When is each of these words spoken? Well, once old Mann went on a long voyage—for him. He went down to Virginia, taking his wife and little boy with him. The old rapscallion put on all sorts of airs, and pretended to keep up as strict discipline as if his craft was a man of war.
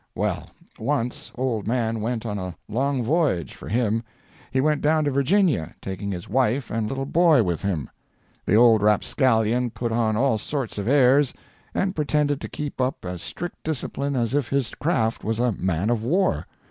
Well, 0.15 0.49
once 0.79 1.31
old 1.35 1.67
Mann 1.67 2.01
went 2.01 2.25
on 2.25 2.39
a 2.39 2.55
long 2.67 3.03
voyage—for 3.03 3.67
him. 3.67 4.03
He 4.49 4.59
went 4.59 4.81
down 4.81 5.03
to 5.03 5.11
Virginia, 5.11 5.75
taking 5.79 6.11
his 6.11 6.27
wife 6.27 6.71
and 6.71 6.87
little 6.87 7.05
boy 7.05 7.43
with 7.43 7.61
him. 7.61 7.87
The 8.47 8.55
old 8.55 8.81
rapscallion 8.81 9.69
put 9.69 9.91
on 9.91 10.17
all 10.17 10.39
sorts 10.39 10.79
of 10.79 10.87
airs, 10.87 11.35
and 11.75 11.95
pretended 11.95 12.41
to 12.41 12.49
keep 12.49 12.81
up 12.81 13.05
as 13.05 13.21
strict 13.21 13.63
discipline 13.63 14.15
as 14.15 14.33
if 14.33 14.49
his 14.49 14.71
craft 14.71 15.23
was 15.23 15.37
a 15.37 15.51
man 15.51 15.91
of 15.91 16.01
war. 16.03 16.47